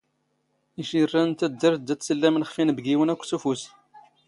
ⵉⵛⵉⵔⵔⴰⵏ 0.81 1.27
ⵏ 1.43 1.49
ⵜⴰⴷⴷⴰⵔⵜ 1.59 1.79
ⴷⴰ 1.87 1.95
ⵜⵜⵙⵍⵍⴰⵎⵏ 1.99 2.43
ⵅⴼ 2.45 2.57
ⵉⵏⴱⴳⴰⵡⵏ 2.61 3.09
ⴰⴽⴽⵯ 3.13 3.23
ⵙ 3.27 3.31
ⵓⴼⵓⵙ. 3.37 3.61